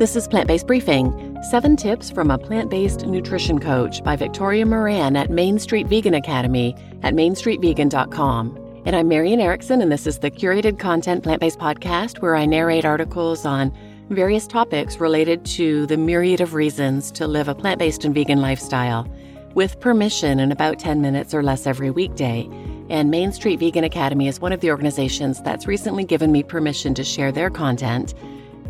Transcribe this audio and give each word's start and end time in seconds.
This 0.00 0.16
is 0.16 0.26
Plant 0.26 0.48
Based 0.48 0.66
Briefing 0.66 1.36
Seven 1.50 1.76
Tips 1.76 2.10
from 2.10 2.30
a 2.30 2.38
Plant 2.38 2.70
Based 2.70 3.06
Nutrition 3.06 3.58
Coach 3.60 4.02
by 4.02 4.16
Victoria 4.16 4.64
Moran 4.64 5.14
at 5.14 5.28
Main 5.28 5.58
Street 5.58 5.88
Vegan 5.88 6.14
Academy 6.14 6.74
at 7.02 7.12
mainstreetvegan.com. 7.12 8.82
And 8.86 8.96
I'm 8.96 9.08
Marian 9.08 9.40
Erickson, 9.40 9.82
and 9.82 9.92
this 9.92 10.06
is 10.06 10.20
the 10.20 10.30
curated 10.30 10.78
content 10.78 11.22
plant 11.22 11.42
based 11.42 11.58
podcast 11.58 12.22
where 12.22 12.34
I 12.34 12.46
narrate 12.46 12.86
articles 12.86 13.44
on 13.44 13.76
various 14.08 14.46
topics 14.46 14.98
related 15.00 15.44
to 15.44 15.84
the 15.84 15.98
myriad 15.98 16.40
of 16.40 16.54
reasons 16.54 17.10
to 17.10 17.26
live 17.26 17.48
a 17.48 17.54
plant 17.54 17.78
based 17.78 18.02
and 18.06 18.14
vegan 18.14 18.40
lifestyle 18.40 19.06
with 19.52 19.80
permission 19.80 20.40
in 20.40 20.50
about 20.50 20.78
10 20.78 21.02
minutes 21.02 21.34
or 21.34 21.42
less 21.42 21.66
every 21.66 21.90
weekday. 21.90 22.48
And 22.88 23.10
Main 23.10 23.32
Street 23.32 23.60
Vegan 23.60 23.84
Academy 23.84 24.28
is 24.28 24.40
one 24.40 24.54
of 24.54 24.60
the 24.60 24.70
organizations 24.70 25.42
that's 25.42 25.66
recently 25.66 26.04
given 26.04 26.32
me 26.32 26.42
permission 26.42 26.94
to 26.94 27.04
share 27.04 27.32
their 27.32 27.50
content 27.50 28.14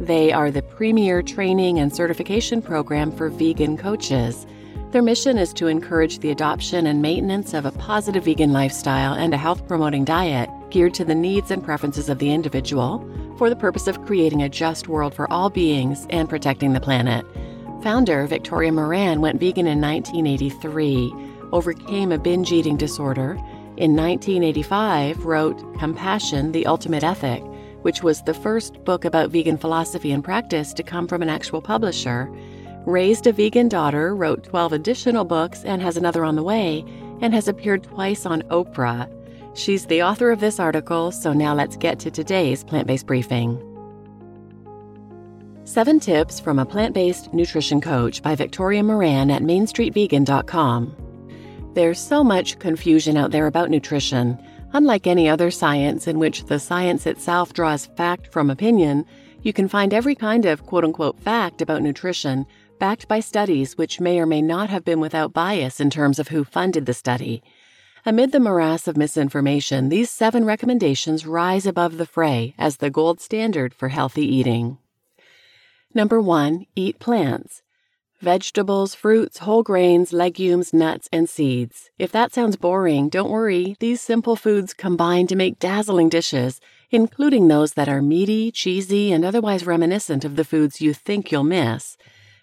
they 0.00 0.32
are 0.32 0.50
the 0.50 0.62
premier 0.62 1.22
training 1.22 1.78
and 1.78 1.94
certification 1.94 2.62
program 2.62 3.12
for 3.12 3.28
vegan 3.28 3.76
coaches. 3.76 4.46
Their 4.92 5.02
mission 5.02 5.36
is 5.36 5.52
to 5.52 5.66
encourage 5.66 6.18
the 6.18 6.30
adoption 6.30 6.86
and 6.86 7.02
maintenance 7.02 7.52
of 7.52 7.66
a 7.66 7.72
positive 7.72 8.24
vegan 8.24 8.52
lifestyle 8.52 9.12
and 9.12 9.34
a 9.34 9.36
health 9.36 9.68
promoting 9.68 10.06
diet 10.06 10.48
geared 10.70 10.94
to 10.94 11.04
the 11.04 11.14
needs 11.14 11.50
and 11.50 11.62
preferences 11.62 12.08
of 12.08 12.18
the 12.18 12.32
individual 12.32 13.06
for 13.36 13.50
the 13.50 13.56
purpose 13.56 13.86
of 13.86 14.04
creating 14.06 14.42
a 14.42 14.48
just 14.48 14.88
world 14.88 15.14
for 15.14 15.30
all 15.30 15.50
beings 15.50 16.06
and 16.08 16.30
protecting 16.30 16.72
the 16.72 16.80
planet. 16.80 17.26
Founder 17.82 18.26
Victoria 18.26 18.72
Moran 18.72 19.20
went 19.20 19.38
vegan 19.38 19.66
in 19.66 19.80
1983, 19.80 21.12
overcame 21.52 22.10
a 22.10 22.18
binge 22.18 22.52
eating 22.52 22.76
disorder. 22.76 23.32
In 23.76 23.96
1985, 23.96 25.26
wrote 25.26 25.78
Compassion, 25.78 26.52
the 26.52 26.66
Ultimate 26.66 27.04
Ethic 27.04 27.42
which 27.82 28.02
was 28.02 28.22
the 28.22 28.34
first 28.34 28.84
book 28.84 29.04
about 29.04 29.30
vegan 29.30 29.56
philosophy 29.56 30.12
and 30.12 30.24
practice 30.24 30.72
to 30.74 30.82
come 30.82 31.06
from 31.06 31.22
an 31.22 31.28
actual 31.28 31.60
publisher, 31.62 32.30
raised 32.86 33.26
a 33.26 33.32
vegan 33.32 33.68
daughter, 33.68 34.14
wrote 34.14 34.44
12 34.44 34.72
additional 34.72 35.24
books, 35.24 35.64
and 35.64 35.82
has 35.82 35.96
another 35.96 36.24
on 36.24 36.36
the 36.36 36.42
way, 36.42 36.84
and 37.20 37.34
has 37.34 37.48
appeared 37.48 37.82
twice 37.82 38.26
on 38.26 38.42
Oprah. 38.42 39.08
She's 39.54 39.86
the 39.86 40.02
author 40.02 40.30
of 40.30 40.40
this 40.40 40.60
article, 40.60 41.10
so 41.10 41.32
now 41.32 41.54
let's 41.54 41.76
get 41.76 41.98
to 42.00 42.10
today's 42.10 42.64
plant 42.64 42.86
based 42.86 43.06
briefing. 43.06 43.60
Seven 45.64 46.00
Tips 46.00 46.40
from 46.40 46.58
a 46.58 46.66
Plant 46.66 46.94
Based 46.94 47.32
Nutrition 47.32 47.80
Coach 47.80 48.22
by 48.22 48.34
Victoria 48.34 48.82
Moran 48.82 49.30
at 49.30 49.42
MainStreetVegan.com. 49.42 50.96
There's 51.74 52.00
so 52.00 52.24
much 52.24 52.58
confusion 52.58 53.16
out 53.16 53.30
there 53.30 53.46
about 53.46 53.70
nutrition. 53.70 54.36
Unlike 54.72 55.08
any 55.08 55.28
other 55.28 55.50
science 55.50 56.06
in 56.06 56.20
which 56.20 56.44
the 56.44 56.60
science 56.60 57.04
itself 57.04 57.52
draws 57.52 57.86
fact 57.86 58.32
from 58.32 58.50
opinion, 58.50 59.04
you 59.42 59.52
can 59.52 59.66
find 59.66 59.92
every 59.92 60.14
kind 60.14 60.44
of 60.44 60.64
quote 60.64 60.84
unquote 60.84 61.18
fact 61.18 61.60
about 61.60 61.82
nutrition 61.82 62.46
backed 62.78 63.08
by 63.08 63.18
studies 63.18 63.76
which 63.76 64.00
may 64.00 64.20
or 64.20 64.26
may 64.26 64.40
not 64.40 64.70
have 64.70 64.84
been 64.84 65.00
without 65.00 65.32
bias 65.32 65.80
in 65.80 65.90
terms 65.90 66.20
of 66.20 66.28
who 66.28 66.44
funded 66.44 66.86
the 66.86 66.94
study. 66.94 67.42
Amid 68.06 68.30
the 68.30 68.40
morass 68.40 68.86
of 68.86 68.96
misinformation, 68.96 69.88
these 69.88 70.08
seven 70.08 70.44
recommendations 70.44 71.26
rise 71.26 71.66
above 71.66 71.98
the 71.98 72.06
fray 72.06 72.54
as 72.56 72.76
the 72.76 72.90
gold 72.90 73.20
standard 73.20 73.74
for 73.74 73.88
healthy 73.88 74.24
eating. 74.24 74.78
Number 75.92 76.20
one, 76.20 76.66
eat 76.76 77.00
plants 77.00 77.62
vegetables, 78.20 78.94
fruits, 78.94 79.38
whole 79.38 79.62
grains, 79.62 80.12
legumes, 80.12 80.72
nuts, 80.74 81.08
and 81.12 81.28
seeds. 81.28 81.90
If 81.98 82.12
that 82.12 82.32
sounds 82.32 82.56
boring, 82.56 83.08
don't 83.08 83.30
worry. 83.30 83.76
These 83.80 84.00
simple 84.00 84.36
foods 84.36 84.74
combine 84.74 85.26
to 85.28 85.36
make 85.36 85.58
dazzling 85.58 86.10
dishes, 86.10 86.60
including 86.90 87.48
those 87.48 87.74
that 87.74 87.88
are 87.88 88.02
meaty, 88.02 88.52
cheesy, 88.52 89.10
and 89.10 89.24
otherwise 89.24 89.66
reminiscent 89.66 90.24
of 90.24 90.36
the 90.36 90.44
foods 90.44 90.80
you 90.80 90.92
think 90.92 91.32
you'll 91.32 91.44
miss. 91.44 91.96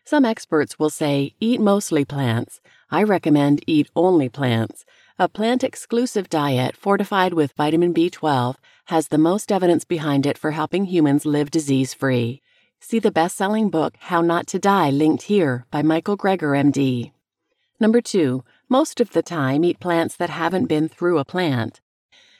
Some 0.03 0.25
experts 0.25 0.79
will 0.79 0.89
say, 0.89 1.33
eat 1.39 1.61
mostly 1.61 2.05
plants. 2.05 2.59
I 2.89 3.03
recommend 3.03 3.63
eat 3.67 3.89
only 3.95 4.29
plants. 4.29 4.85
A 5.19 5.27
plant 5.27 5.63
exclusive 5.63 6.29
diet 6.29 6.75
fortified 6.77 7.33
with 7.33 7.51
vitamin 7.53 7.93
B12 7.93 8.55
has 8.85 9.09
the 9.09 9.17
most 9.17 9.51
evidence 9.51 9.83
behind 9.83 10.25
it 10.25 10.37
for 10.37 10.51
helping 10.51 10.85
humans 10.85 11.25
live 11.25 11.51
disease 11.51 11.93
free. 11.93 12.41
See 12.79 12.99
the 12.99 13.11
best 13.11 13.35
selling 13.35 13.69
book, 13.69 13.95
How 13.99 14.21
Not 14.21 14.47
to 14.47 14.59
Die, 14.59 14.91
linked 14.91 15.23
here 15.23 15.65
by 15.71 15.81
Michael 15.81 16.15
Greger, 16.15 16.55
MD. 16.55 17.11
Number 17.79 18.01
two, 18.01 18.43
most 18.69 19.01
of 19.01 19.11
the 19.11 19.21
time 19.21 19.63
eat 19.65 19.79
plants 19.79 20.15
that 20.15 20.29
haven't 20.29 20.67
been 20.67 20.87
through 20.87 21.17
a 21.17 21.25
plant. 21.25 21.81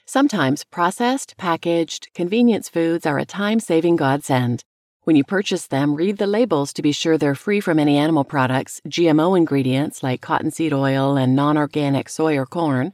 Sometimes 0.06 0.64
processed, 0.64 1.36
packaged, 1.38 2.09
convenience 2.14 2.70
foods 2.70 3.06
are 3.06 3.18
a 3.18 3.26
time 3.26 3.59
saving 3.59 3.97
godsend. 3.97 4.64
When 5.03 5.16
you 5.16 5.24
purchase 5.24 5.68
them, 5.68 5.96
read 5.96 6.18
the 6.18 6.28
labels 6.28 6.72
to 6.74 6.81
be 6.81 6.92
sure 6.92 7.18
they're 7.18 7.36
free 7.36 7.59
from 7.59 7.80
any 7.80 7.97
animal 7.97 8.24
products, 8.24 8.80
GMO 8.88 9.38
ingredients 9.38 10.02
like 10.03 10.22
cottonseed 10.22 10.72
oil 10.72 11.18
and 11.18 11.36
non 11.36 11.58
organic 11.58 12.08
soy 12.09 12.38
or 12.38 12.46
corn, 12.46 12.94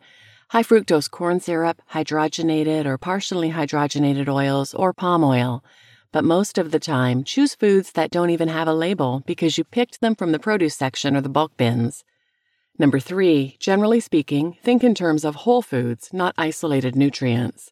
high 0.50 0.64
fructose 0.64 1.12
corn 1.12 1.40
syrup, 1.40 1.82
hydrogenated 1.92 2.86
or 2.86 2.98
partially 2.98 3.52
hydrogenated 3.52 4.30
oils, 4.30 4.74
or 4.74 4.94
palm 4.94 5.24
oil. 5.24 5.64
But 6.13 6.24
most 6.24 6.59
of 6.59 6.69
the 6.69 6.79
time, 6.79 7.24
choose 7.24 7.56
foods 7.56 7.94
that 7.94 8.12
don't 8.12 8.29
even 8.29 8.47
have 8.47 8.68
a 8.68 8.74
label 8.74 9.24
because 9.25 9.57
you 9.57 9.63
picked 9.63 10.00
them 10.00 10.13
from 10.13 10.31
the 10.31 10.38
produce 10.38 10.75
section 10.75 11.16
or 11.16 11.22
the 11.22 11.28
bulk 11.28 11.57
bins. 11.57 12.06
Number 12.78 13.00
three, 13.00 13.57
generally 13.59 14.00
speaking, 14.00 14.56
think 14.63 14.84
in 14.84 14.94
terms 14.94 15.25
of 15.25 15.34
whole 15.38 15.63
foods, 15.63 16.13
not 16.13 16.35
isolated 16.38 16.96
nutrients. 16.96 17.72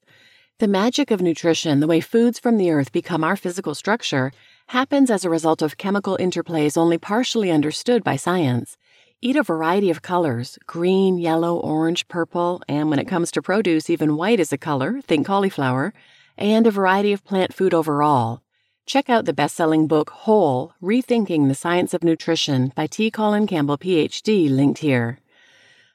The 0.58 0.68
magic 0.68 1.12
of 1.12 1.22
nutrition, 1.22 1.82
the 1.82 1.88
way 1.88 2.02
foods 2.02 2.40
from 2.40 2.58
the 2.58 2.72
earth 2.72 2.92
become 2.92 3.24
our 3.24 3.36
physical 3.36 3.76
structure, 3.76 4.32
happens 4.68 5.12
as 5.12 5.24
a 5.24 5.30
result 5.30 5.62
of 5.62 5.78
chemical 5.78 6.18
interplays 6.18 6.78
only 6.78 6.98
partially 6.98 7.52
understood 7.52 8.04
by 8.04 8.16
science. 8.16 8.76
Eat 9.22 9.36
a 9.36 9.44
variety 9.44 9.92
of 9.92 10.02
colors 10.02 10.58
green, 10.66 11.20
yellow, 11.20 11.58
orange, 11.58 12.08
purple, 12.08 12.64
and 12.68 12.90
when 12.90 12.98
it 12.98 13.08
comes 13.08 13.30
to 13.32 13.42
produce, 13.44 13.88
even 13.88 14.18
white 14.18 14.40
is 14.40 14.52
a 14.52 14.58
color, 14.58 15.00
think 15.02 15.28
cauliflower 15.28 15.94
and 16.38 16.66
a 16.66 16.72
variety 16.72 17.14
of 17.14 17.24
plant 17.24 17.54
food 17.54 17.74
overall. 17.74 18.42
Check 18.86 19.10
out 19.10 19.26
the 19.26 19.34
best 19.34 19.56
selling 19.56 19.88
book 19.88 20.10
Whole 20.10 20.74
Rethinking 20.82 21.48
the 21.48 21.56
Science 21.56 21.94
of 21.94 22.04
Nutrition 22.04 22.74
by 22.76 22.88
T. 22.88 23.10
Colin 23.10 23.48
Campbell, 23.48 23.78
PhD, 23.78 24.50
linked 24.50 24.80
here. 24.80 25.20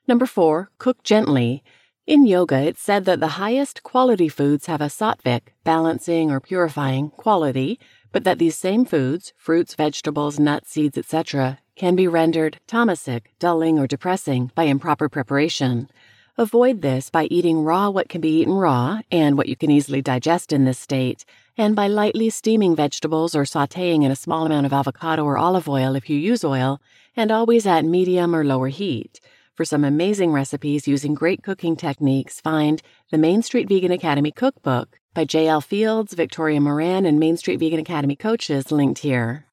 Number 0.09 0.27
four, 0.27 0.71
cook 0.79 1.03
gently. 1.03 1.65
In 2.07 2.25
yoga, 2.25 2.61
it's 2.61 2.81
said 2.81 3.05
that 3.07 3.19
the 3.19 3.37
highest 3.43 3.83
quality 3.83 4.29
foods 4.29 4.67
have 4.67 4.81
a 4.81 4.87
sattvic, 4.87 5.49
balancing 5.65 6.31
or 6.31 6.39
purifying, 6.39 7.11
quality, 7.11 7.81
but 8.13 8.23
that 8.23 8.39
these 8.39 8.57
same 8.57 8.85
foods, 8.85 9.33
fruits, 9.37 9.75
vegetables, 9.75 10.39
nuts, 10.39 10.71
seeds, 10.71 10.97
etc., 10.97 11.59
can 11.75 11.97
be 11.97 12.07
rendered 12.07 12.61
tamasic, 12.69 13.23
dulling, 13.39 13.79
or 13.79 13.87
depressing 13.87 14.53
by 14.55 14.63
improper 14.63 15.09
preparation. 15.09 15.91
Avoid 16.39 16.83
this 16.83 17.09
by 17.09 17.25
eating 17.31 17.65
raw 17.65 17.89
what 17.89 18.11
can 18.11 18.21
be 18.21 18.41
eaten 18.41 18.53
raw 18.53 19.01
and 19.11 19.39
what 19.39 19.49
you 19.49 19.57
can 19.57 19.71
easily 19.71 20.03
digest 20.03 20.53
in 20.53 20.67
this 20.67 20.79
state, 20.79 21.25
and 21.57 21.75
by 21.75 21.89
lightly 21.89 22.29
steaming 22.29 22.77
vegetables 22.77 23.35
or 23.35 23.45
sauteing 23.45 24.05
in 24.05 24.11
a 24.11 24.17
small 24.17 24.45
amount 24.45 24.67
of 24.67 24.73
avocado 24.75 25.25
or 25.25 25.39
olive 25.39 25.67
oil 25.67 25.95
if 25.95 26.11
you 26.11 26.19
use 26.19 26.45
oil, 26.45 26.79
and 27.17 27.31
always 27.31 27.67
at 27.67 27.87
medium 27.87 28.37
or 28.37 28.45
lower 28.45 28.69
heat. 28.69 29.19
For 29.55 29.65
some 29.65 29.83
amazing 29.83 30.31
recipes 30.31 30.87
using 30.87 31.15
great 31.15 31.43
cooking 31.43 31.75
techniques, 31.75 32.39
find 32.39 32.83
the 33.11 33.17
Main 33.17 33.41
Street 33.41 33.67
Vegan 33.67 33.91
Academy 33.91 34.31
Cookbook 34.31 35.01
by 35.15 35.25
J.L. 35.25 35.63
Fields, 35.63 36.13
Victoria 36.13 36.61
Moran, 36.61 37.07
and 37.07 37.19
Main 37.19 37.39
Street 37.39 37.61
Vegan 37.61 37.81
Academy 37.81 38.15
coaches 38.15 38.71
linked 38.71 38.99
here. 38.99 39.47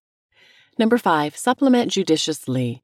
Number 0.78 0.98
five, 0.98 1.38
supplement 1.38 1.94
judiciously. 1.94 2.83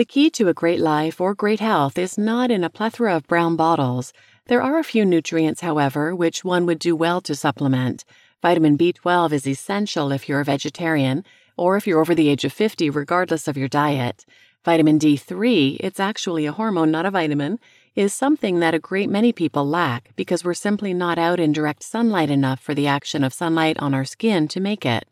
The 0.00 0.06
key 0.06 0.30
to 0.30 0.48
a 0.48 0.54
great 0.54 0.80
life 0.80 1.20
or 1.20 1.34
great 1.34 1.60
health 1.60 1.98
is 1.98 2.16
not 2.16 2.50
in 2.50 2.64
a 2.64 2.70
plethora 2.70 3.14
of 3.14 3.26
brown 3.26 3.54
bottles. 3.54 4.14
There 4.46 4.62
are 4.62 4.78
a 4.78 4.82
few 4.82 5.04
nutrients, 5.04 5.60
however, 5.60 6.16
which 6.16 6.42
one 6.42 6.64
would 6.64 6.78
do 6.78 6.96
well 6.96 7.20
to 7.20 7.34
supplement. 7.34 8.06
Vitamin 8.40 8.78
B12 8.78 9.32
is 9.32 9.46
essential 9.46 10.10
if 10.10 10.26
you're 10.26 10.40
a 10.40 10.44
vegetarian 10.44 11.22
or 11.58 11.76
if 11.76 11.86
you're 11.86 12.00
over 12.00 12.14
the 12.14 12.30
age 12.30 12.46
of 12.46 12.52
50, 12.54 12.88
regardless 12.88 13.46
of 13.46 13.58
your 13.58 13.68
diet. 13.68 14.24
Vitamin 14.64 14.98
D3, 14.98 15.76
it's 15.80 16.00
actually 16.00 16.46
a 16.46 16.52
hormone, 16.52 16.90
not 16.90 17.04
a 17.04 17.10
vitamin, 17.10 17.58
is 17.94 18.14
something 18.14 18.58
that 18.60 18.72
a 18.72 18.78
great 18.78 19.10
many 19.10 19.34
people 19.34 19.68
lack 19.68 20.16
because 20.16 20.42
we're 20.42 20.54
simply 20.54 20.94
not 20.94 21.18
out 21.18 21.38
in 21.38 21.52
direct 21.52 21.82
sunlight 21.82 22.30
enough 22.30 22.60
for 22.60 22.72
the 22.72 22.86
action 22.86 23.22
of 23.22 23.34
sunlight 23.34 23.78
on 23.80 23.92
our 23.92 24.06
skin 24.06 24.48
to 24.48 24.60
make 24.60 24.86
it. 24.86 25.04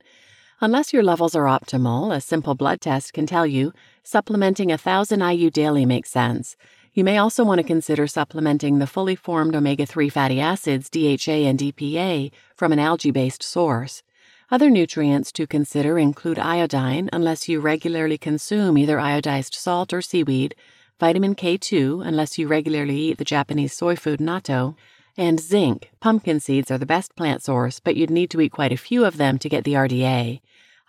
Unless 0.61 0.93
your 0.93 1.05
levels 1.05 1.37
are 1.37 1.45
optimal, 1.45 2.13
a 2.13 2.21
simple 2.21 2.57
blood 2.57 2.81
test 2.81 3.13
can 3.13 3.27
tell 3.27 3.47
you 3.47 3.73
supplementing 4.09 4.71
1000 4.71 5.21
IU 5.21 5.51
daily 5.51 5.85
makes 5.85 6.09
sense. 6.09 6.57
You 6.95 7.05
may 7.05 7.19
also 7.19 7.45
want 7.45 7.59
to 7.59 7.63
consider 7.63 8.07
supplementing 8.07 8.79
the 8.79 8.87
fully 8.87 9.15
formed 9.15 9.55
omega 9.55 9.85
3 9.85 10.09
fatty 10.09 10.41
acids, 10.41 10.89
DHA 10.89 11.45
and 11.45 11.59
DPA, 11.59 12.31
from 12.57 12.73
an 12.73 12.79
algae 12.79 13.11
based 13.11 13.43
source. 13.43 14.03
Other 14.51 14.71
nutrients 14.71 15.31
to 15.33 15.47
consider 15.47 15.99
include 15.99 16.39
iodine, 16.39 17.11
unless 17.13 17.51
you 17.51 17.61
regularly 17.61 18.17
consume 18.17 18.79
either 18.79 18.97
iodized 18.97 19.53
salt 19.53 19.93
or 19.93 20.01
seaweed, 20.01 20.55
vitamin 20.99 21.35
K2, 21.35 22.03
unless 22.07 22.39
you 22.39 22.49
regularly 22.49 22.97
eat 22.97 23.19
the 23.19 23.27
Japanese 23.27 23.75
soy 23.75 23.95
food 23.95 24.21
natto, 24.21 24.75
and 25.19 25.39
zinc. 25.39 25.91
Pumpkin 26.01 26.41
seeds 26.41 26.71
are 26.71 26.79
the 26.79 26.87
best 26.87 27.15
plant 27.15 27.43
source, 27.43 27.79
but 27.79 27.95
you'd 27.95 28.09
need 28.09 28.31
to 28.31 28.41
eat 28.41 28.53
quite 28.53 28.73
a 28.73 28.79
few 28.79 29.05
of 29.05 29.19
them 29.19 29.39
to 29.39 29.51
get 29.51 29.65
the 29.65 29.75
RDA. 29.75 30.41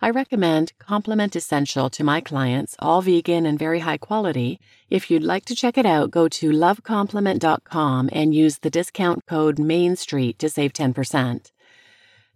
I 0.02 0.08
recommend 0.08 0.72
Complement 0.78 1.36
Essential 1.36 1.90
to 1.90 2.02
my 2.02 2.22
clients, 2.22 2.74
all 2.78 3.02
vegan 3.02 3.44
and 3.44 3.58
very 3.58 3.80
high 3.80 3.98
quality. 3.98 4.58
If 4.88 5.10
you'd 5.10 5.22
like 5.22 5.44
to 5.44 5.54
check 5.54 5.76
it 5.76 5.84
out, 5.84 6.10
go 6.10 6.26
to 6.26 6.50
lovecomplement.com 6.50 8.08
and 8.10 8.34
use 8.34 8.60
the 8.60 8.70
discount 8.70 9.26
code 9.26 9.58
Main 9.58 9.96
Street 9.96 10.38
to 10.38 10.48
save 10.48 10.72
10%. 10.72 11.52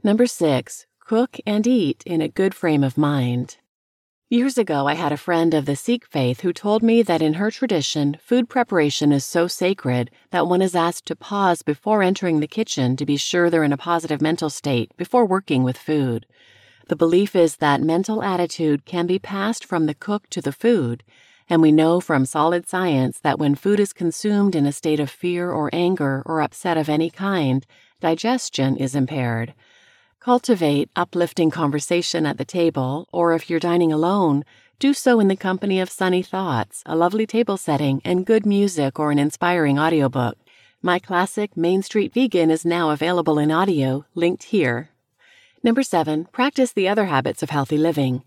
Number 0.03 0.27
six, 0.27 0.85
cook 1.01 1.39
and 1.47 1.67
eat 1.67 2.03
in 2.05 2.21
a 2.21 2.29
good 2.29 2.55
frame 2.55 2.85
of 2.85 2.99
mind. 2.99 3.57
Years 4.29 4.59
ago, 4.59 4.87
I 4.87 4.95
had 4.95 5.13
a 5.13 5.17
friend 5.17 5.55
of 5.55 5.65
the 5.65 5.77
Sikh 5.77 6.05
faith 6.05 6.41
who 6.41 6.53
told 6.53 6.83
me 6.83 7.01
that 7.03 7.23
in 7.23 7.35
her 7.35 7.51
tradition, 7.51 8.19
food 8.21 8.51
preparation 8.51 9.11
is 9.11 9.25
so 9.25 9.47
sacred 9.47 10.11
that 10.33 10.47
one 10.47 10.61
is 10.61 10.75
asked 10.75 11.07
to 11.07 11.17
pause 11.17 11.63
before 11.63 12.03
entering 12.03 12.41
the 12.41 12.47
kitchen 12.47 12.95
to 12.97 13.07
be 13.07 13.17
sure 13.17 13.49
they're 13.49 13.65
in 13.65 13.73
a 13.73 13.79
positive 13.79 14.21
mental 14.21 14.51
state 14.51 14.95
before 14.99 15.25
working 15.25 15.63
with 15.63 15.79
food. 15.79 16.27
The 16.89 16.97
belief 16.97 17.35
is 17.35 17.57
that 17.57 17.81
mental 17.81 18.23
attitude 18.23 18.85
can 18.85 19.07
be 19.07 19.19
passed 19.19 19.65
from 19.65 19.87
the 19.87 19.95
cook 19.95 20.29
to 20.31 20.43
the 20.43 20.53
food, 20.53 21.03
and 21.49 21.63
we 21.63 21.73
know 21.73 21.99
from 21.99 22.27
solid 22.27 22.69
science 22.69 23.19
that 23.21 23.39
when 23.39 23.55
food 23.55 23.81
is 23.81 23.95
consumed 23.95 24.55
in 24.55 24.67
a 24.67 24.73
state 24.73 25.01
of 25.01 25.09
fear 25.11 25.51
or 25.51 25.71
anger 25.73 26.23
or 26.27 26.43
upset 26.43 26.77
of 26.77 26.91
any 26.91 27.09
kind, 27.09 27.67
digestion 28.01 28.77
is 28.77 28.95
impaired. 28.95 29.55
Cultivate 30.21 30.91
uplifting 30.95 31.51
conversation 31.51 32.27
at 32.27 32.37
the 32.37 32.45
table, 32.45 33.09
or 33.13 33.35
if 33.35 33.49
you're 33.49 33.61
dining 33.61 33.93
alone, 33.93 34.45
do 34.79 34.93
so 34.93 35.21
in 35.21 35.29
the 35.29 35.37
company 35.37 35.81
of 35.81 35.91
sunny 35.91 36.23
thoughts, 36.23 36.83
a 36.85 36.97
lovely 36.97 37.27
table 37.27 37.57
setting, 37.57 38.03
and 38.05 38.27
good 38.27 38.45
music 38.45 38.99
or 38.99 39.11
an 39.11 39.19
inspiring 39.19 39.79
audiobook. 39.79 40.37
My 40.83 40.99
classic 40.99 41.57
Main 41.57 41.83
Street 41.83 42.13
Vegan 42.13 42.51
is 42.51 42.67
now 42.67 42.91
available 42.91 43.39
in 43.39 43.51
audio, 43.51 44.05
linked 44.15 44.45
here. 44.45 44.91
Number 45.65 45.83
seven, 45.83 46.27
practice 46.27 46.73
the 46.73 46.89
other 46.89 47.07
habits 47.07 47.43
of 47.43 47.49
healthy 47.49 47.79
living. 47.79 48.23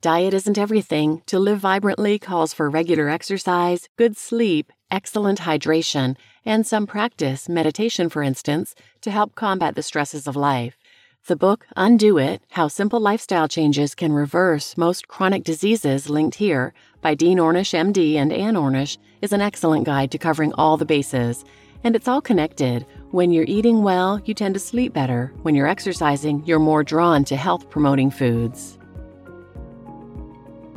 Diet 0.00 0.32
isn't 0.32 0.56
everything. 0.56 1.20
To 1.26 1.38
live 1.38 1.58
vibrantly 1.58 2.18
calls 2.18 2.54
for 2.54 2.70
regular 2.70 3.10
exercise, 3.10 3.90
good 3.98 4.16
sleep, 4.16 4.72
excellent 4.90 5.40
hydration, 5.40 6.16
and 6.46 6.66
some 6.66 6.86
practice, 6.86 7.46
meditation 7.46 8.08
for 8.08 8.22
instance, 8.22 8.74
to 9.02 9.10
help 9.10 9.34
combat 9.34 9.74
the 9.74 9.82
stresses 9.82 10.26
of 10.26 10.34
life. 10.34 10.78
The 11.26 11.36
book 11.36 11.66
Undo 11.76 12.16
It 12.16 12.40
How 12.52 12.68
Simple 12.68 13.00
Lifestyle 13.00 13.48
Changes 13.48 13.94
Can 13.94 14.14
Reverse 14.14 14.78
Most 14.78 15.08
Chronic 15.08 15.44
Diseases, 15.44 16.08
linked 16.08 16.36
here, 16.36 16.72
by 17.02 17.14
Dean 17.14 17.36
Ornish, 17.36 17.74
MD, 17.74 18.14
and 18.14 18.32
Anne 18.32 18.54
Ornish, 18.54 18.96
is 19.20 19.34
an 19.34 19.42
excellent 19.42 19.84
guide 19.84 20.10
to 20.12 20.16
covering 20.16 20.54
all 20.54 20.78
the 20.78 20.86
bases. 20.86 21.44
And 21.84 21.94
it's 21.94 22.08
all 22.08 22.22
connected. 22.22 22.86
When 23.10 23.30
you're 23.30 23.46
eating 23.48 23.82
well, 23.82 24.20
you 24.26 24.34
tend 24.34 24.52
to 24.52 24.60
sleep 24.60 24.92
better. 24.92 25.32
When 25.40 25.54
you're 25.54 25.66
exercising, 25.66 26.44
you're 26.44 26.58
more 26.58 26.84
drawn 26.84 27.24
to 27.24 27.36
health 27.36 27.70
promoting 27.70 28.10
foods. 28.10 28.78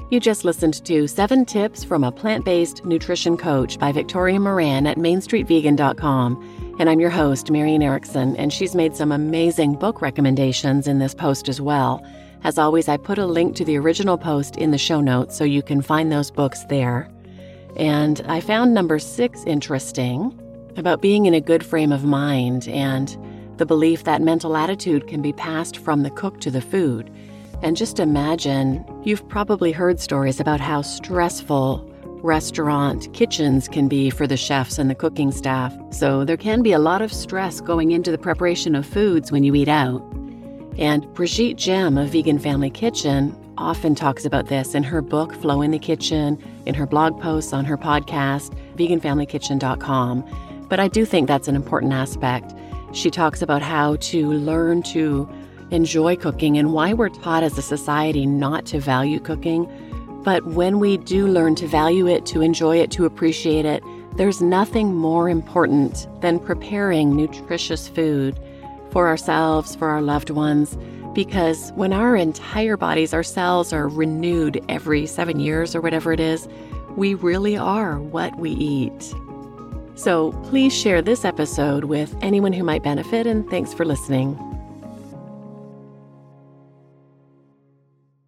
You 0.09 0.21
just 0.21 0.45
listened 0.45 0.85
to 0.85 1.07
Seven 1.07 1.43
Tips 1.43 1.83
from 1.83 2.05
a 2.05 2.11
Plant 2.11 2.45
Based 2.45 2.85
Nutrition 2.85 3.35
Coach 3.35 3.77
by 3.77 3.91
Victoria 3.91 4.39
Moran 4.39 4.87
at 4.87 4.95
MainStreetVegan.com. 4.95 6.75
And 6.79 6.89
I'm 6.89 7.01
your 7.01 7.09
host, 7.09 7.51
Marian 7.51 7.83
Erickson, 7.83 8.37
and 8.37 8.53
she's 8.53 8.75
made 8.75 8.95
some 8.95 9.11
amazing 9.11 9.73
book 9.73 10.01
recommendations 10.01 10.87
in 10.87 10.99
this 10.99 11.13
post 11.13 11.49
as 11.49 11.59
well. 11.59 12.01
As 12.45 12.57
always, 12.57 12.87
I 12.87 12.95
put 12.95 13.17
a 13.17 13.25
link 13.25 13.57
to 13.57 13.65
the 13.65 13.77
original 13.77 14.17
post 14.17 14.55
in 14.55 14.71
the 14.71 14.77
show 14.77 15.01
notes 15.01 15.37
so 15.37 15.43
you 15.43 15.61
can 15.61 15.81
find 15.81 16.09
those 16.09 16.31
books 16.31 16.63
there. 16.69 17.11
And 17.75 18.21
I 18.25 18.39
found 18.39 18.73
number 18.73 18.99
six 18.99 19.43
interesting 19.43 20.37
about 20.77 21.01
being 21.01 21.25
in 21.25 21.33
a 21.33 21.41
good 21.41 21.65
frame 21.65 21.91
of 21.91 22.03
mind 22.03 22.67
and 22.67 23.17
the 23.57 23.65
belief 23.65 24.03
that 24.05 24.21
mental 24.21 24.57
attitude 24.57 25.07
can 25.07 25.21
be 25.21 25.33
passed 25.33 25.77
from 25.77 26.03
the 26.03 26.09
cook 26.09 26.39
to 26.41 26.51
the 26.51 26.61
food. 26.61 27.11
And 27.61 27.77
just 27.77 27.99
imagine 27.99 28.83
you've 29.03 29.27
probably 29.29 29.71
heard 29.71 29.99
stories 29.99 30.39
about 30.39 30.59
how 30.59 30.81
stressful 30.81 31.87
restaurant 32.23 33.11
kitchens 33.13 33.67
can 33.67 33.87
be 33.87 34.09
for 34.09 34.27
the 34.27 34.37
chefs 34.37 34.77
and 34.77 34.89
the 34.89 34.95
cooking 34.95 35.31
staff. 35.31 35.75
So 35.91 36.23
there 36.23 36.37
can 36.37 36.61
be 36.61 36.71
a 36.71 36.79
lot 36.79 37.01
of 37.01 37.11
stress 37.11 37.61
going 37.61 37.91
into 37.91 38.11
the 38.11 38.17
preparation 38.17 38.75
of 38.75 38.85
foods 38.85 39.31
when 39.31 39.43
you 39.43 39.53
eat 39.55 39.67
out. 39.67 40.01
And 40.77 41.11
Brigitte 41.13 41.57
Gemme 41.57 42.01
of 42.01 42.09
Vegan 42.09 42.39
Family 42.39 42.69
Kitchen 42.69 43.35
often 43.57 43.93
talks 43.93 44.25
about 44.25 44.47
this 44.47 44.73
in 44.73 44.83
her 44.83 45.01
book, 45.01 45.33
Flow 45.35 45.61
in 45.61 45.71
the 45.71 45.79
Kitchen, 45.79 46.41
in 46.65 46.73
her 46.73 46.87
blog 46.87 47.19
posts, 47.21 47.53
on 47.53 47.65
her 47.65 47.77
podcast, 47.77 48.55
veganfamilykitchen.com. 48.75 50.23
But 50.71 50.79
I 50.79 50.87
do 50.87 51.03
think 51.03 51.27
that's 51.27 51.49
an 51.49 51.55
important 51.57 51.91
aspect. 51.91 52.53
She 52.93 53.11
talks 53.11 53.41
about 53.41 53.61
how 53.61 53.97
to 53.97 54.31
learn 54.31 54.83
to 54.83 55.29
enjoy 55.69 56.15
cooking 56.15 56.57
and 56.57 56.71
why 56.71 56.93
we're 56.93 57.09
taught 57.09 57.43
as 57.43 57.57
a 57.57 57.61
society 57.61 58.25
not 58.25 58.65
to 58.67 58.79
value 58.79 59.19
cooking. 59.19 59.69
But 60.23 60.45
when 60.45 60.79
we 60.79 60.95
do 60.95 61.27
learn 61.27 61.55
to 61.55 61.67
value 61.67 62.07
it, 62.07 62.25
to 62.27 62.39
enjoy 62.39 62.77
it, 62.77 62.89
to 62.91 63.03
appreciate 63.03 63.65
it, 63.65 63.83
there's 64.15 64.41
nothing 64.41 64.95
more 64.95 65.27
important 65.27 66.07
than 66.21 66.39
preparing 66.39 67.17
nutritious 67.17 67.89
food 67.89 68.39
for 68.91 69.09
ourselves, 69.09 69.75
for 69.75 69.89
our 69.89 70.01
loved 70.01 70.29
ones. 70.29 70.77
Because 71.13 71.71
when 71.75 71.91
our 71.91 72.15
entire 72.15 72.77
bodies, 72.77 73.13
our 73.13 73.23
cells 73.23 73.73
are 73.73 73.89
renewed 73.89 74.63
every 74.69 75.05
seven 75.05 75.41
years 75.41 75.75
or 75.75 75.81
whatever 75.81 76.13
it 76.13 76.21
is, 76.21 76.47
we 76.95 77.13
really 77.13 77.57
are 77.57 77.99
what 77.99 78.37
we 78.37 78.51
eat. 78.51 79.13
So 80.01 80.31
please 80.49 80.73
share 80.73 81.03
this 81.03 81.23
episode 81.23 81.83
with 81.83 82.15
anyone 82.21 82.53
who 82.53 82.63
might 82.63 82.81
benefit, 82.81 83.27
and 83.27 83.47
thanks 83.51 83.71
for 83.71 83.85
listening. 83.85 84.35